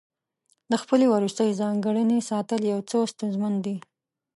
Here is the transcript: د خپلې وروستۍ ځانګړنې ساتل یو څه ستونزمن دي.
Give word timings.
د 0.71 0.73
خپلې 0.81 1.05
وروستۍ 1.13 1.49
ځانګړنې 1.61 2.19
ساتل 2.31 2.61
یو 2.71 2.79
څه 2.89 2.97
ستونزمن 3.13 3.53
دي. 3.65 3.75